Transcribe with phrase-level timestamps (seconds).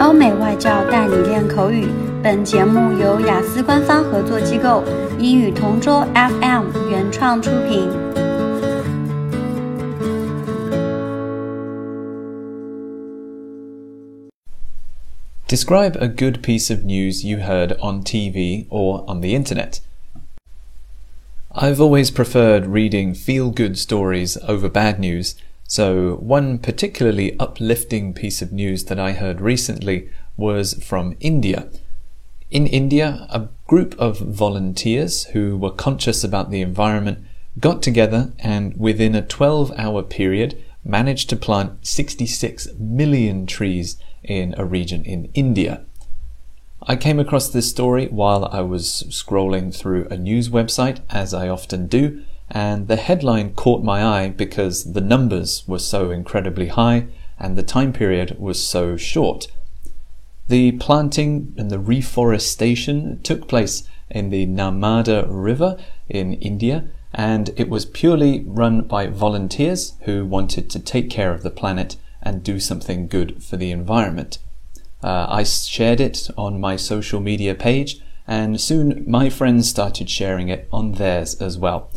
[0.00, 1.88] 欧美外教带你练口语。
[2.22, 4.82] 本节目由雅思官方合作机构
[5.18, 8.14] 英语同桌 FM 原创出品。
[15.46, 19.80] Describe a good piece of news you heard on TV or on the internet.
[21.52, 25.34] I've always preferred reading feel good stories over bad news,
[25.69, 31.69] so one particularly uplifting piece of news that I heard recently was from India.
[32.49, 37.19] In India, a group of volunteers who were conscious about the environment
[37.59, 44.55] got together and within a 12 hour period managed to plant 66 million trees in
[44.57, 45.85] a region in India.
[46.81, 51.47] I came across this story while I was scrolling through a news website, as I
[51.47, 57.07] often do, and the headline caught my eye because the numbers were so incredibly high
[57.39, 59.47] and the time period was so short.
[60.47, 65.77] The planting and the reforestation took place in the Narmada River
[66.09, 71.43] in India, and it was purely run by volunteers who wanted to take care of
[71.43, 74.39] the planet and do something good for the environment.
[75.01, 80.49] Uh, I shared it on my social media page, and soon my friends started sharing
[80.49, 81.89] it on theirs as well.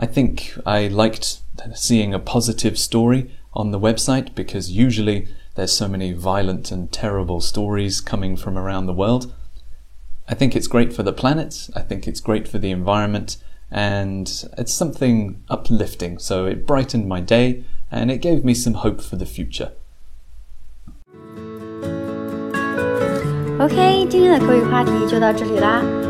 [0.00, 1.40] I think I liked
[1.74, 7.40] seeing a positive story on the website because usually there's so many violent and terrible
[7.40, 9.32] stories coming from around the world.
[10.28, 13.38] I think it's great for the planet, I think it's great for the environment,
[13.70, 16.18] and it's something uplifting.
[16.18, 19.72] So it brightened my day and it gave me some hope for the future.
[23.58, 26.09] OK，今天的口语话题就到这里啦。